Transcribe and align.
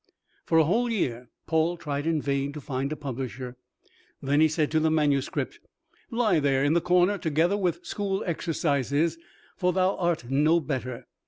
For 0.47 0.57
a 0.57 0.63
whole 0.63 0.89
year 0.91 1.29
Paul 1.45 1.77
tried 1.77 2.07
in 2.07 2.23
vain 2.23 2.53
to 2.53 2.59
find 2.59 2.91
a 2.91 2.95
publisher. 2.95 3.55
Then 4.19 4.41
he 4.41 4.47
said 4.47 4.71
to 4.71 4.79
the 4.79 4.89
manuscript, 4.89 5.59
"Lie 6.09 6.39
there 6.39 6.63
in 6.63 6.73
the 6.73 6.81
corner 6.81 7.19
together 7.19 7.55
with 7.55 7.85
school 7.85 8.23
exercises, 8.25 9.19
for 9.57 9.71
thou 9.73 9.97
art 9.97 10.27
no 10.31 10.59
better. 10.59 11.05